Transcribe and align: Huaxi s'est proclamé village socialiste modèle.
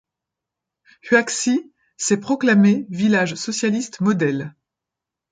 Huaxi 1.03 1.71
s'est 1.95 2.19
proclamé 2.19 2.87
village 2.89 3.35
socialiste 3.35 3.99
modèle. 3.99 4.55